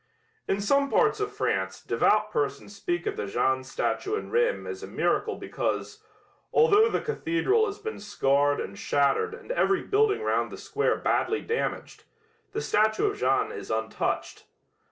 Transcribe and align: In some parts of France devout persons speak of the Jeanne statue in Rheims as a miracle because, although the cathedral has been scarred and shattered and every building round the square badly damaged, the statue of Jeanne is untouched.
In 0.47 0.61
some 0.61 0.89
parts 0.89 1.19
of 1.19 1.31
France 1.31 1.79
devout 1.79 2.31
persons 2.31 2.75
speak 2.75 3.05
of 3.05 3.17
the 3.17 3.27
Jeanne 3.27 3.63
statue 3.63 4.15
in 4.15 4.31
Rheims 4.31 4.65
as 4.67 4.81
a 4.81 4.87
miracle 4.87 5.35
because, 5.35 6.03
although 6.51 6.89
the 6.89 7.01
cathedral 7.01 7.67
has 7.67 7.77
been 7.77 7.99
scarred 7.99 8.59
and 8.59 8.79
shattered 8.79 9.35
and 9.35 9.51
every 9.51 9.83
building 9.83 10.23
round 10.23 10.51
the 10.51 10.57
square 10.57 10.95
badly 10.95 11.41
damaged, 11.41 12.05
the 12.51 12.61
statue 12.63 13.05
of 13.11 13.17
Jeanne 13.19 13.51
is 13.51 13.69
untouched. 13.69 14.45